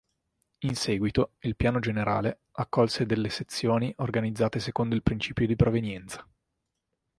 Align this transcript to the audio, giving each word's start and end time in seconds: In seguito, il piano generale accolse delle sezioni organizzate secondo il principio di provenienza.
In 0.65 0.73
seguito, 0.75 1.33
il 1.41 1.55
piano 1.55 1.77
generale 1.79 2.45
accolse 2.53 3.05
delle 3.05 3.29
sezioni 3.29 3.93
organizzate 3.97 4.57
secondo 4.59 4.95
il 4.95 5.03
principio 5.03 5.45
di 5.45 5.55
provenienza. 5.55 6.27